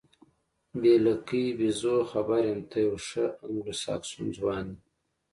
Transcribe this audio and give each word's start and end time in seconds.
بې 0.79 0.93
لکۍ 1.05 1.45
بیزو، 1.57 1.95
خبر 2.11 2.41
یم، 2.49 2.61
ته 2.69 2.77
یو 2.85 2.95
ښه 3.07 3.25
انګلوساکسون 3.45 4.27
ځوان 4.37 4.65
یې. 4.73 4.77